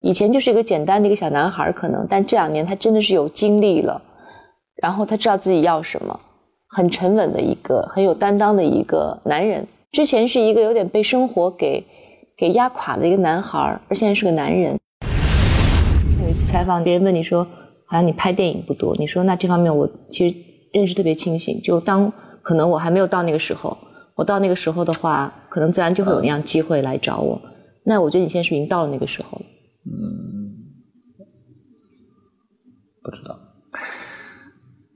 [0.01, 4.03] 以前就是一个简单的一个小男孩可能，但这两年他真的是有经历了，
[4.83, 6.18] 然后他知道自己要什么，
[6.68, 9.64] 很沉稳的一个很有担当的一个男人。
[9.92, 11.85] 之前是一个有点被生活给
[12.37, 14.79] 给压垮的一个男孩而现在是个男人。
[16.22, 17.44] 有一次采访，别人问你说，
[17.87, 20.37] 好像你拍电影不多，你说那这方面我其实
[20.72, 21.61] 认识特别清醒。
[21.62, 23.77] 就当可能我还没有到那个时候，
[24.14, 27.40] 我到那个时候的话，可能自然就会有那样机会来找我。
[27.85, 29.46] 那我觉得你现在是已经到了那个时候了。
[29.87, 30.53] 嗯，
[33.03, 33.38] 不知道。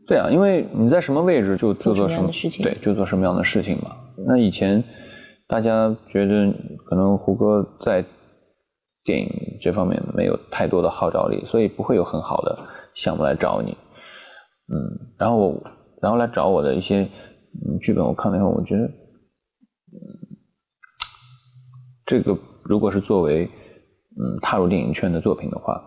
[0.06, 3.96] 对啊，因为你在什么位置就做做什么事情，对，就做什么样的事情嘛。
[4.26, 4.82] 那以前
[5.46, 6.52] 大家觉得
[6.84, 8.04] 可能胡歌在
[9.04, 12.58] 电影这方面没有太多的号召力，所以不会有很好的
[12.94, 13.76] 项目来找你。
[14.72, 14.76] 嗯，
[15.18, 15.62] 然后我
[16.00, 18.92] 然后来找我的一些嗯剧本，我看了以后，我觉得，嗯，
[22.06, 25.82] 这个如果是作为嗯踏入电影圈的作品的话，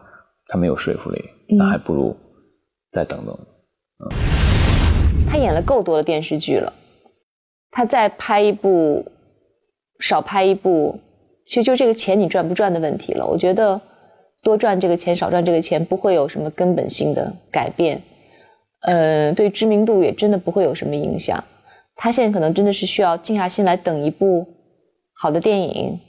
[0.47, 1.23] 它没有说服力，
[1.57, 2.15] 那还不如
[2.91, 3.37] 再等等。
[5.29, 6.73] 他演了够多的电视剧了，
[7.75, 9.03] 他再拍一部，
[9.99, 10.99] 少拍一部，
[11.47, 13.25] 其实就这个钱你赚不赚的问题了。
[13.25, 13.81] 我觉得
[14.43, 17.99] 多赚这个钱，少赚这个钱不会有什么根本性的改变，
[18.81, 21.43] 呃，对知名度也真的不会有什么影响。
[21.95, 24.47] 他现在可能真的是需要静下心来等一部
[25.15, 25.99] 好的电影，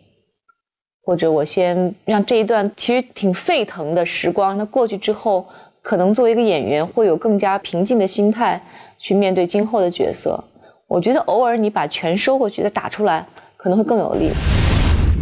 [1.02, 5.46] 或者我先让这一段其实挺沸腾的时光，那过去之后。
[5.84, 8.58] 可能作为一个演员，会有更加平静的心态
[8.98, 10.42] 去面对今后的角色。
[10.86, 14.30] 我觉得偶尔你把拳收回去再打出来，可能会更有力。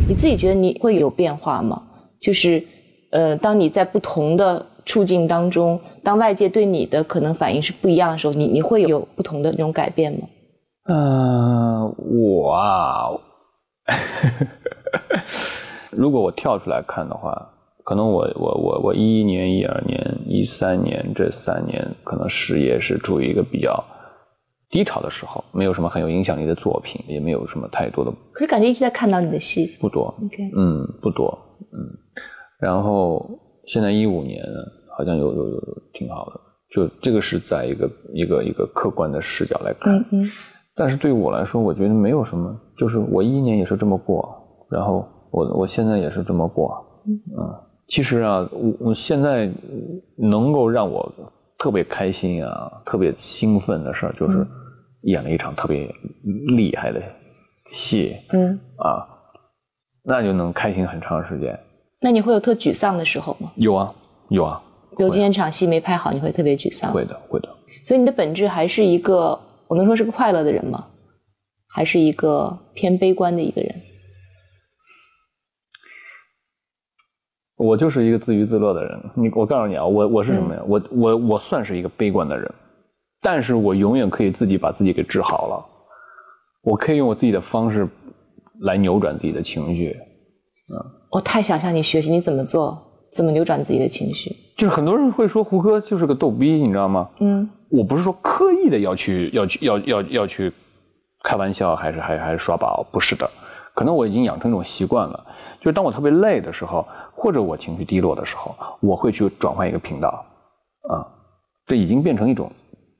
[0.09, 1.83] 你自己觉得你会有变化吗？
[2.20, 2.62] 就是，
[3.11, 10.29] 呃，当你在不同的处境当中，当外界对你的可能反应是不一样的时候，你你会有不同的那种改变吗？
[10.88, 13.07] 嗯，我啊，
[15.90, 17.48] 如果我跳出来看的话。
[17.85, 19.98] 可能我我我我一一年、一二年、
[20.29, 23.85] 一三年这三年，可能事业是处于一个比较
[24.72, 28.11] 低潮的时候，没有什么很有影响力的作品，也没有什么太多的。
[28.32, 30.06] 可是感觉一直在看到你的戏，不多。
[30.24, 31.38] OK，嗯，不多，
[31.72, 31.78] 嗯。
[32.58, 34.42] 然后现在一五年
[34.96, 35.61] 好像有有有
[35.92, 39.94] 挺好的，就这个是在一个一个一个客观的视角来看。
[39.94, 40.30] 嗯嗯。
[40.74, 44.26] 但是对于我来说，我觉得没有什么，就是我一一年也是这么过，
[44.70, 47.54] 然后我我现在也是这么过，嗯。
[47.88, 49.50] 其实啊，我我现在
[50.16, 51.12] 能够让我
[51.58, 54.46] 特别开心啊、特别兴奋的事儿，就是
[55.02, 55.92] 演了一场特别
[56.56, 57.02] 厉害的
[57.72, 59.06] 戏，嗯啊，
[60.02, 61.58] 那就能开心很长时间。
[62.00, 63.52] 那你会有特沮丧的时候吗？
[63.56, 63.94] 有啊，
[64.28, 64.62] 有啊。
[64.96, 66.92] 比如今天场戏没拍好，你会特别沮丧？
[66.92, 67.48] 会的，会的。
[67.84, 70.86] 所以你的本质还是一个，我能说是个快乐的人吗？
[71.68, 73.74] 还是一个偏悲观的一个人？
[77.56, 79.00] 我就是一个自娱自乐的人。
[79.14, 80.62] 你，我告诉你啊，我我是什么呀？
[80.66, 82.54] 我我我算是一个悲观的人，
[83.22, 85.64] 但是我永远可以自己把自己给治好了。
[86.62, 87.88] 我可以用我自己的方式
[88.61, 89.96] 来扭转自己的情绪。
[90.68, 90.76] 嗯，
[91.11, 92.76] 我太想向你学习，你怎么做？
[93.12, 94.35] 怎么扭转自己的情绪？
[94.56, 97.08] 就是很多人会说胡歌就是个逗逼，你知道吗？
[97.20, 100.52] 嗯，我不是说刻意的要去要去要要要去
[101.22, 103.30] 开玩笑，还是还还是耍宝，不是的。
[103.74, 105.26] 可能我已经养成一种习惯了，
[105.58, 106.87] 就是当我特别累的时候。
[107.14, 110.24] 或者我情绪低落的时候，我会去转换一个频道，
[110.88, 111.06] 啊，
[111.66, 112.50] 这已经变成一种，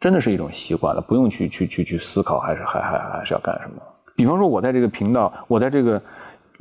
[0.03, 3.81] 真的是一种习惯了，不用去去去去思考，还是还还还是要干什么？
[4.17, 6.03] 比方说，我在这个频道，我在这个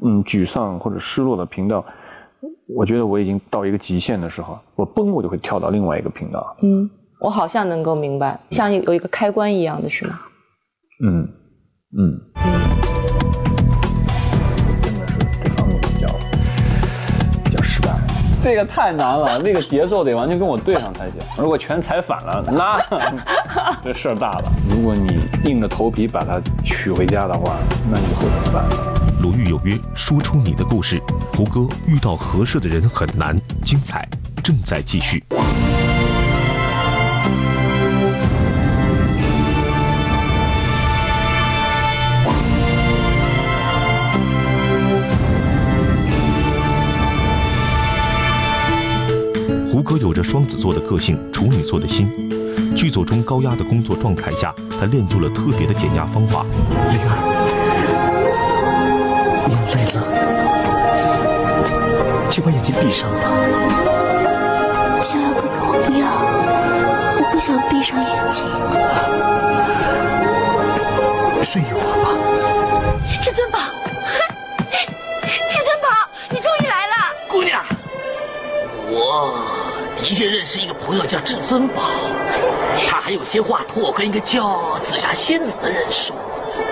[0.03, 1.83] 嗯沮丧或者失落的频道，
[2.67, 6.55] 我觉得我已经到一个极限的时候，我嘣我就会跳到另外一个频道。
[6.61, 6.87] 嗯，
[7.19, 10.19] 我好像能够明白，像有一个开关一样的是吗？
[11.03, 11.27] 嗯
[11.97, 12.80] 嗯嗯。
[18.43, 21.15] 这个太难了，那个节奏得完全跟我对上才行。
[21.37, 22.81] 如果全踩反了，那
[23.83, 24.51] 这事儿大了。
[24.69, 27.57] 如果你硬着头皮把它娶回家的话，
[27.89, 28.65] 那你会怎么办？
[29.21, 30.99] 鲁豫有约，说出你的故事。
[31.35, 34.07] 胡歌遇到合适的人很难，精彩
[34.43, 35.23] 正在继续。
[49.71, 52.11] 胡歌有着双子座的个性，处女座的心。
[52.75, 56.45] 剧组中高压的工作状态下，他练就了特别的减压方法。
[56.89, 57.15] 灵儿，
[59.47, 60.03] 眼累了，
[62.29, 63.21] 就把眼睛闭上吧。
[65.01, 66.03] 逍遥哥哥我不要，
[67.15, 68.43] 我不想闭上眼睛。
[71.45, 72.05] 睡一会儿吧。
[73.21, 73.57] 至尊宝，
[80.21, 81.81] 确认识一个朋友叫至尊宝，
[82.87, 86.15] 他还有些话托我跟一个叫紫霞仙子的人说，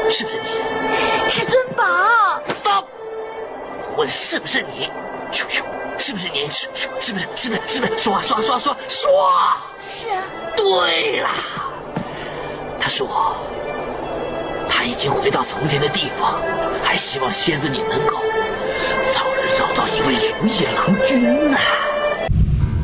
[0.07, 1.31] 是不是你？
[1.31, 1.83] 至尊宝
[2.63, 2.85] ，stop！
[3.87, 4.87] 我问是不是你？
[5.31, 5.63] 咻咻，
[5.97, 6.47] 是不是你？
[6.51, 7.97] 是不是是不是是不是？
[7.97, 9.09] 说话说话说话说说。
[9.89, 10.21] 是啊。
[10.55, 11.31] 对啦，
[12.79, 13.35] 他说
[14.69, 16.39] 他已经回到从前的地方，
[16.83, 18.21] 还希望仙子你能够
[19.11, 21.57] 早日找到一位如意郎君呐。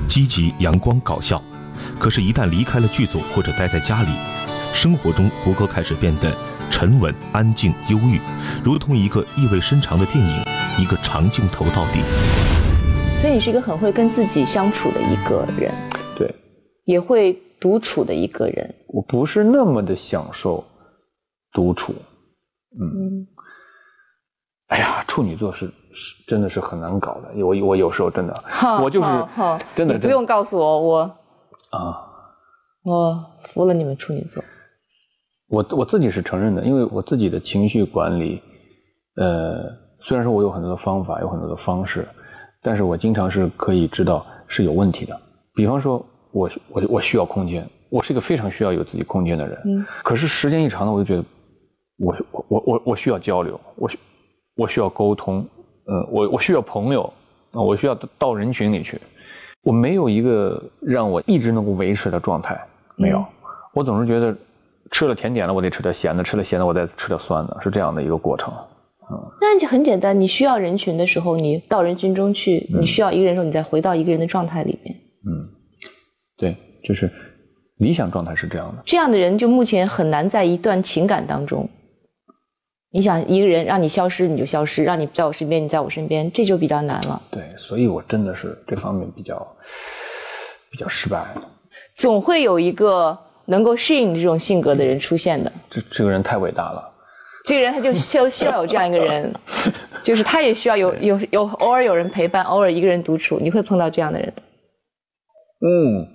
[0.08, 1.42] 积极、阳光、搞笑，
[2.00, 4.10] 可是，一旦离开了剧组或者待在家里，
[4.74, 6.34] 生活中胡歌开始变得
[6.70, 8.20] 沉稳、安静、忧郁，
[8.64, 10.44] 如同一个意味深长的电影，
[10.80, 12.00] 一个长镜头到底。
[13.18, 15.72] 所以你是一个很会跟自己相处的一个人，
[16.18, 16.34] 对，
[16.86, 18.76] 也会独处的一个人。
[18.88, 20.64] 我不是那么的享受
[21.52, 21.94] 独处，
[22.80, 23.26] 嗯，
[24.76, 28.36] 哎呀，处女座是是真的是很难搞的，我我有时候真的，
[28.84, 29.08] 我就是
[29.74, 31.00] 真的不用告诉我，我
[31.70, 32.04] 啊，
[32.84, 34.44] 我服了你们处女座。
[35.48, 38.42] 我我自己是承认的，因为我自己的情绪管理，
[39.16, 39.64] 呃，
[40.02, 42.06] 虽然说我有很多的方法，有很多的方式。
[42.62, 45.18] 但是我经常是可以知道是有问题的，
[45.54, 49.62] 比方说，我我我需要空间，我是一个非常需要有自己空间的人。
[49.66, 49.86] 嗯。
[50.04, 51.24] 可是时间一长呢，我就觉得，
[52.00, 53.98] 我我我我我需要交流，我需
[54.56, 55.46] 我需要沟通，
[55.88, 57.04] 嗯，我我需要朋友，
[57.52, 59.00] 啊，我需要到人群里去。
[59.64, 62.60] 我没有一个让我一直能够维持的状态，
[62.96, 63.26] 没有。
[63.74, 64.36] 我总是觉得，
[64.92, 68.54] 吃了甜点了，我得吃点咸的；吃了咸的，我再吃点酸的，是这样的一个过程。
[69.40, 74.96] 那就很简单，你需要人群的时候，你到人群中去；你需要一个人的时候，你再回到一个人的状态里面。
[75.28, 75.50] 嗯，
[76.38, 77.12] 对，就是
[77.78, 78.82] 理想状态是这样的。
[78.86, 81.70] 这样的人就目前很难在一段情感当中，
[82.96, 87.22] 你想一个人让你消失你就消失，让你在我身边你在我身边，这就比较难了。
[87.30, 89.36] 对，所以我真的是这方面比较
[90.72, 91.26] 比较失败。
[91.94, 95.52] 总会有一个能够适应你这种性格的人出现的。
[95.70, 96.90] 这这个人太伟大了。
[97.44, 99.30] 这个人他就需要需要有这样一个人，
[100.02, 104.34] 就是他也需要有有有偶尔有人陪伴，偶尔一个人独处，你会碰到这样的人。
[105.60, 106.08] 嗯，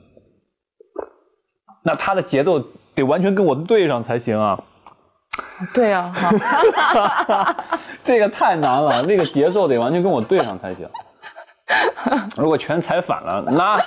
[1.85, 2.59] 那他的节奏
[2.95, 4.64] 得完全跟我对上才行啊。
[5.73, 6.12] 对啊，
[8.05, 10.88] 这个太难了，那个节奏得完全跟我对上才行。
[12.37, 13.79] 如果全踩反了，那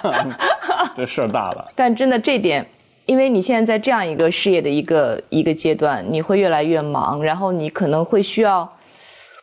[0.95, 1.71] 这事儿大了。
[1.75, 2.65] 但真的这点。
[3.05, 8.77] 因为你现在在这样一个事业的一个一个阶段，你会越来越忙，然后你可能会需要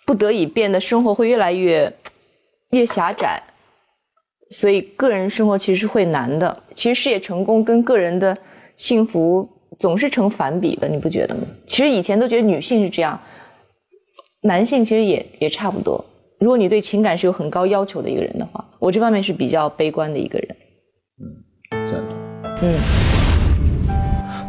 [0.07, 1.93] 不得已变得生活会越来越
[2.71, 3.43] 越狭窄，
[4.49, 6.63] 所以个人生活其实会难的。
[6.75, 8.35] 其实事业成功跟个人的
[8.79, 9.47] 幸福
[9.81, 11.41] 总是成反比的，你不觉得吗？
[11.67, 13.19] 其实以前都觉得女性是这样，
[14.43, 16.05] 男性其实也也差不多。
[16.39, 20.57] 如果你对情感是有很高要求的一个人的话，我这方面是比较悲观的一个人。
[21.23, 22.61] 嗯，赞同。
[22.63, 22.79] 嗯。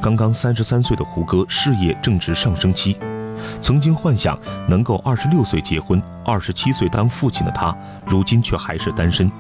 [0.02, 2.98] 刚刚三十三岁的胡歌，事业正值上升期，
[3.62, 7.74] 曾经幻想能够二十六岁结婚，二十七岁当父亲的他，
[8.06, 9.32] 如今却还是单身，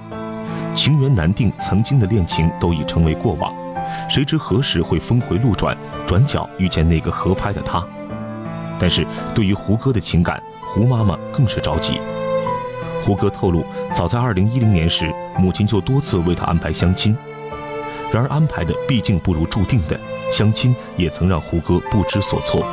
[0.73, 3.53] 情缘难定，曾经的恋情都已成为过往，
[4.09, 7.85] 谁知何时会峰回路转，转角遇见那个合拍的他？
[8.79, 11.99] 但是对于胡歌的情感，胡妈妈更是着急。
[13.03, 17.17] 胡歌透露，早在二零一零年时，母亲就多次为他安排相亲，
[18.11, 19.99] 然而安排的毕竟不如注定的。
[20.31, 22.65] 相亲也曾让胡歌不知所措，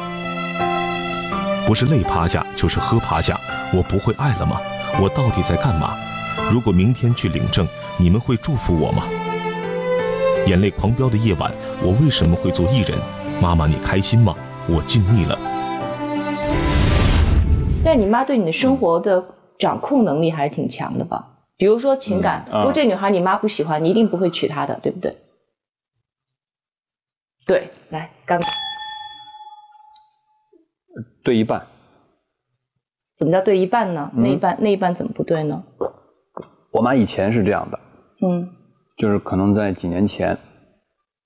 [1.66, 3.36] 不是累趴下就是喝趴下，
[3.72, 4.60] 我不会爱了吗？
[5.00, 5.96] 我到底在干嘛？
[6.52, 9.02] 如果明天去领证，你们会祝福我吗？
[10.48, 12.98] 眼泪狂飙的夜晚，我为什么会做艺人？
[13.38, 14.34] 妈妈，你开心吗？
[14.66, 15.38] 我尽力了。
[17.84, 19.22] 但是你妈对你的生活的
[19.58, 21.22] 掌控能力还是挺强的吧？
[21.58, 25.14] 比如说情感，如果这女孩你妈不喜欢，你一定不会娶她的，对不对？
[27.46, 28.40] 对，来，干
[31.22, 31.66] 对一半。
[33.18, 34.10] 怎么叫对一半呢？
[34.14, 35.62] 那一半那一半怎么不对呢？
[36.70, 37.78] 我妈以前是这样的，
[38.22, 38.48] 嗯，
[38.98, 40.36] 就是可能在几年前，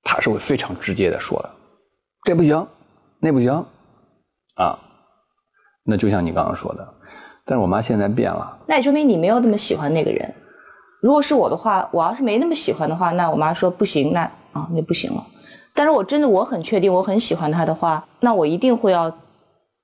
[0.03, 1.51] 他是会非常直接的说的，
[2.25, 2.67] 这不行，
[3.19, 3.51] 那不行，
[4.57, 4.79] 啊，
[5.85, 6.87] 那就像你刚刚说的，
[7.47, 8.59] 但是我妈现在变了。
[8.67, 10.35] 那也说明你没有那么喜欢那个人。
[11.01, 14.21] 如果是我的话，我要是没那么喜欢的话，那我妈说不行，那
[14.53, 15.25] 啊，那不行了。
[15.75, 19.11] 但是我真的我很确定我很喜欢他的话，那我一定会要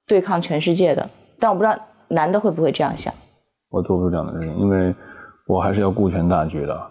[0.06, 1.08] 对抗全世界的。
[1.40, 1.76] 但我不知道
[2.08, 3.12] 男的会不会这样想。
[3.70, 4.94] 我做不出这样的事情，因为
[5.46, 6.90] 我还是要顾全大局的。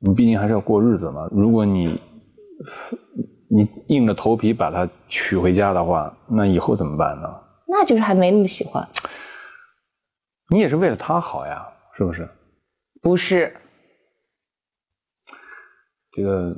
[0.00, 1.28] 你毕竟还是要过日子嘛。
[1.30, 2.00] 如果你
[3.48, 7.28] 你硬着头皮把他娶回家的话，那以后怎么办呢？
[7.66, 8.86] 那就是还没那么喜欢。
[10.50, 12.28] 你也是为了他好呀，是不是？
[13.02, 13.54] 不是。
[16.12, 16.56] 这个。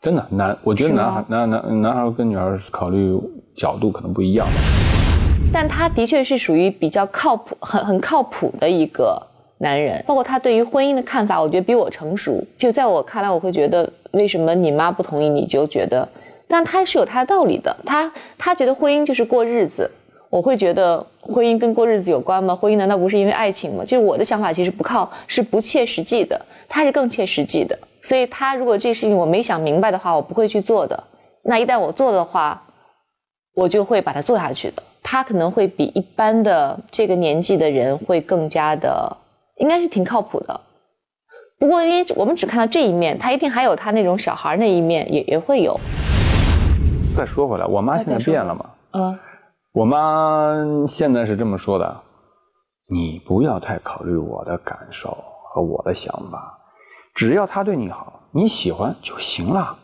[0.00, 3.18] 真的男，我觉得男孩男男男孩跟女孩考虑
[3.56, 4.46] 角度可能不一样。
[5.52, 9.20] 但他的确是属于比较靠谱、很很靠谱的一个
[9.58, 10.02] 男人。
[10.06, 12.42] 包括他对于婚姻的看法，我觉得比我成熟。
[12.56, 16.08] 就在我看来，我会觉得为什么你妈不同意，你就觉得，
[16.46, 17.76] 但他是有他的道理的。
[17.84, 19.90] 他他觉得婚姻就是过日子，
[20.30, 22.54] 我会觉得婚姻跟过日子有关吗？
[22.54, 23.84] 婚姻难道不是因为爱情吗？
[23.84, 27.78] 就是我的想法其实不靠，是不切实际的，他是更切实际的。
[28.00, 31.02] 所以他如果这事情我没想明白的话，我不会去做的。
[31.42, 32.62] 那一旦我做的话，
[33.54, 34.82] 我就会把它做下去的。
[35.02, 39.16] 他可能会比一般的这个年纪的人会更加的，
[39.58, 40.60] 应该是挺靠谱的。
[41.58, 45.78] 不过因为我们只看到这一面，他一定还有他那种小孩那一面，也也会有。
[47.16, 48.64] 再说回来，我妈现在变了嘛？
[48.92, 49.18] 嗯。
[49.72, 50.54] 我妈
[50.88, 52.00] 现在是这么说的
[52.90, 56.58] ：“你不要太考虑我的感受和我的想法，
[57.14, 59.76] 只要他对你好，你喜欢就行了。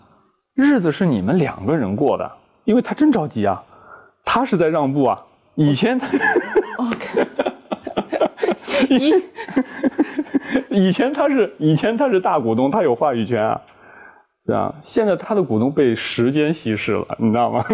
[0.55, 2.33] 日子是你们两个人过的，
[2.65, 3.63] 因为他真着急啊，
[4.25, 5.23] 他是在让步啊。
[5.55, 6.09] 以前他，
[6.79, 7.27] OK，
[8.89, 9.13] 以
[10.89, 13.61] 以前他是以前他是大股东，他有话语权啊。”
[14.47, 17.65] 对啊，现在他的股东被时间稀释了，你知道吗？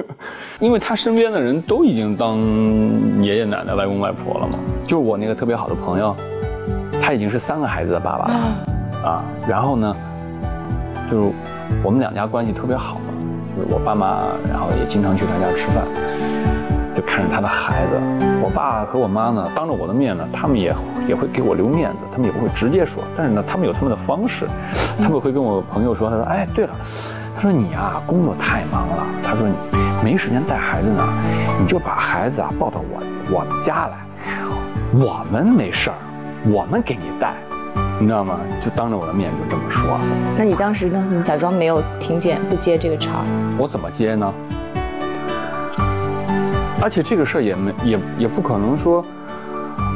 [0.58, 2.40] 因为他身边的人都已经当
[3.22, 4.54] 爷爷奶奶、外公外婆了嘛。
[4.86, 6.16] 就是我那个特别好的朋友，
[7.02, 8.34] 他已经是三个孩子的爸爸了
[9.04, 9.24] 啊。
[9.46, 9.94] 然后呢，
[11.10, 11.30] 就是
[11.84, 13.12] 我们两家关系特别好嘛，
[13.54, 15.84] 就是我爸妈，然后也经常去他家吃饭。
[16.94, 18.00] 就看着他的孩子，
[18.42, 20.74] 我爸和我妈呢，当着我的面呢，他们也
[21.08, 24.46] 也会给我留面子，他们也不会直接说，但是呢，他们有他们的方式，
[25.02, 26.74] 他们会跟我朋友说，他说，哎，对了，
[27.34, 29.54] 他说你啊，工作太忙了，他说你
[30.04, 31.02] 没时间带孩子呢，
[31.60, 33.98] 你就把孩子啊抱到我我们家来，
[34.92, 35.96] 我们没事儿，
[36.46, 37.34] 我们给你带，
[37.98, 38.38] 你知道吗？
[38.62, 39.98] 就当着我的面就这么说。
[40.38, 41.04] 那你当时呢？
[41.10, 43.24] 你假装没有听见，不接这个茬。
[43.58, 44.32] 我怎么接呢？
[46.84, 49.02] 而且这个事儿也没也也不可能说，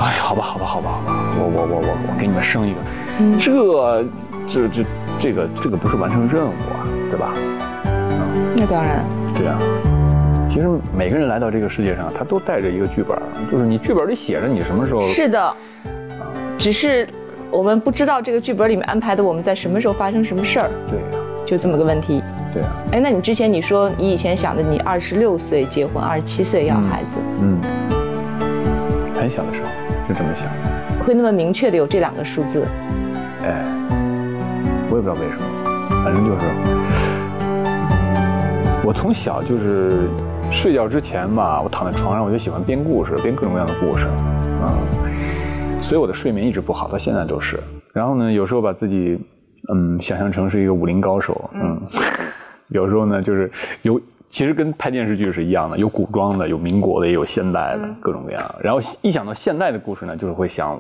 [0.01, 2.81] 哎，好吧，好吧，好吧，好吧，我我我我我给你们生一个，
[3.39, 3.53] 这
[4.49, 4.85] 这这
[5.19, 7.31] 这个这个不是完成任务啊，对吧？
[8.57, 9.05] 那当然。
[9.35, 9.59] 对啊，
[10.49, 10.67] 其实
[10.97, 13.19] 每个人来到这个世界上，他都带着一个剧本，
[13.53, 15.03] 就是你剧本里写着你什么时候。
[15.03, 15.39] 是的。
[15.39, 15.55] 啊。
[16.59, 17.07] 只是
[17.51, 20.71] 我们不知道这个剧本里面安排的我们在什么时候发生什么事儿。
[20.91, 21.18] 对。
[21.49, 22.23] 就这么个问题。
[22.53, 27.59] 对啊，哎，那你之前你说你以前想的，你二十六岁结婚，二十七岁要孩子，嗯，
[29.15, 29.69] 很小的时候
[30.07, 30.47] 就这么想，
[31.07, 32.67] 会那么明确的有这两个数字？
[33.43, 33.65] 哎，
[34.91, 35.45] 我也不知道为什么，
[36.05, 36.47] 反正就是，
[38.85, 40.11] 我从小就是
[40.51, 44.07] 睡觉之前吧，我躺在床上我就喜欢编故事，编各种各样的故事，
[44.61, 44.77] 啊，
[45.81, 47.59] 所以我的睡眠一直不好，到现在都是。
[47.95, 49.19] 然后呢，有时候把自己
[49.73, 51.81] 嗯想象成是一个武林高手，嗯。
[52.69, 53.51] 有时候呢，就是
[53.81, 53.99] 有，
[54.29, 58.55] 其实跟拍电视剧是一样的，有古装的，有民国的，也有现代的，各种各样。
[58.61, 60.79] 然后一想到现代的故事呢，就是会想，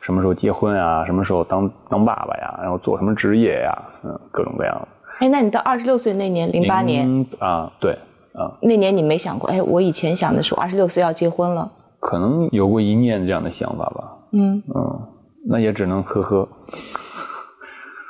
[0.00, 4.88] 什么时候结婚啊，什么时候当当爸爸呀，然后做什么职业呀，嗯，各种各样的。
[5.18, 7.92] 哎，那你到二十六岁那年，零八年啊，对，
[8.32, 11.70] 啊，那年你没想过，哎，我以前想的是我二十六岁要结婚了，
[12.00, 14.04] 可能有过一念这样的想法吧。
[14.32, 15.00] 嗯嗯，
[15.46, 16.48] 那也只能呵呵。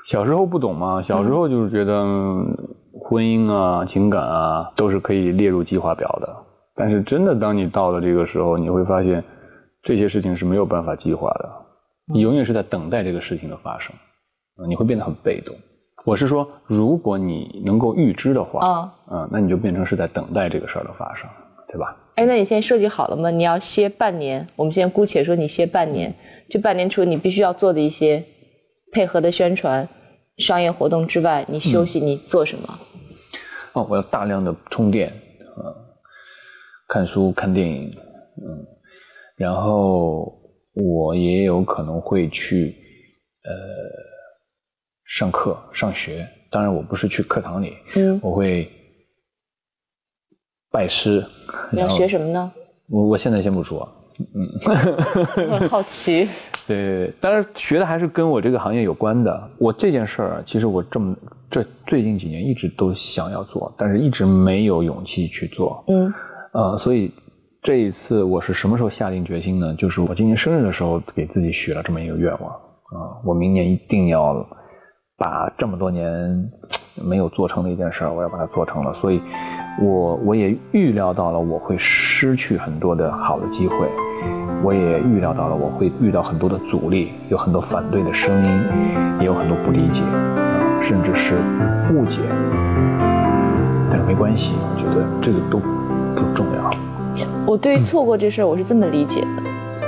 [0.06, 2.04] 小时候不懂嘛，小时候就是觉得。
[2.98, 6.36] 婚姻啊，情感啊，都是可以列入计划表的。
[6.74, 9.22] 但是真的，当你到了这个时候，你会发现
[9.82, 11.48] 这些事情是没有办法计划的。
[12.12, 13.94] 你永远是在等待这个事情的发生，
[14.66, 15.54] 你会变得很被动。
[16.04, 21.28] 我是说，如果你能够预知的话，啊，嗯，那你就变成是在等待这个事儿的发生，
[21.68, 21.94] 对吧？
[22.16, 23.30] 哎，那你现在设计好了吗？
[23.30, 26.12] 你要歇半年，我们现在姑且说你歇半年，
[26.48, 28.24] 这半年除了你必须要做的一些
[28.92, 29.88] 配合的宣传。
[30.38, 32.78] 商业活动之外，你休息你做什么？
[33.72, 35.72] 哦，我要大量的充电，啊，
[36.88, 37.90] 看书、看电影，
[38.46, 38.66] 嗯，
[39.36, 40.38] 然后
[40.74, 42.76] 我也有可能会去
[43.44, 43.50] 呃
[45.06, 46.28] 上课、上学。
[46.50, 48.70] 当然，我不是去课堂里，嗯，我会
[50.70, 51.24] 拜师。
[51.72, 52.52] 你要学什么呢？
[52.90, 53.90] 我我现在先不说。
[54.18, 54.48] 嗯，
[55.50, 56.26] 很 好奇。
[56.66, 59.50] 对，当然学的还是跟我这个行业有关的。
[59.58, 61.14] 我这件事儿，其实我这么
[61.50, 65.84] 这最近几年一直都想要做，但是一直没有勇气去做。
[65.88, 66.12] 嗯，
[66.52, 67.12] 呃，所以
[67.62, 69.74] 这一次我是什么时候下定决心呢？
[69.74, 74.34] 就是我今年生日的时候给自己许了这么一个愿望啊，我明年一定要
[75.16, 76.50] 把这么多年
[77.04, 78.92] 没有做成的一件事儿，我要把它做成了。
[78.94, 79.20] 所以，
[79.80, 83.88] 我我也预料到了我会失去很多的好的机会。
[84.62, 88.62] 我也预料到了，我会遇到很多的阻力，有很多反对的声音，
[89.20, 90.02] 也有很多不理解，
[90.82, 91.34] 甚至是
[91.92, 92.18] 误解。
[93.90, 96.70] 但是没关系，我觉得这个都不重要。
[97.46, 99.42] 我对错过这事儿，我是这么理解的：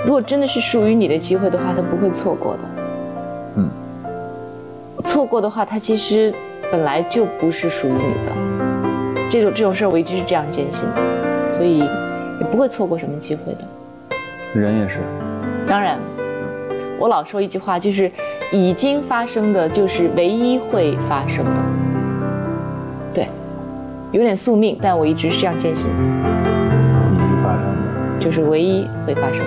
[0.05, 2.61] 如果真的是属于你的机会的话，他不会错过的。
[3.57, 3.69] 嗯，
[5.03, 6.33] 错过的话，他其实
[6.71, 8.33] 本来就不是属于你的。
[9.31, 11.55] 这种这种事儿，我一直是这样坚信的。
[11.55, 11.83] 所以。
[12.41, 13.65] 也不会错过什么机会的。
[14.55, 15.01] 人也是。
[15.69, 15.99] 当然，
[16.99, 18.11] 我老说一句话，就是
[18.51, 21.51] 已经发生的就是唯一会发生的。
[23.15, 23.29] 对，
[24.13, 25.97] 有点宿命，但我一直是这样坚信的。
[27.13, 29.45] 已经发生的，就是唯一会发生的，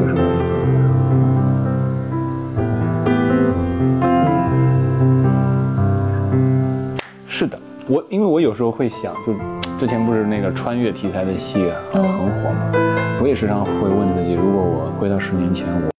[0.00, 0.24] 就是唯一。
[7.28, 9.34] 是的，我因为我有时候会想，就
[9.84, 12.72] 之前不是那个穿越题材的戏，很火吗。
[13.20, 15.93] 我也时常会问自己，如果我回到十年前，我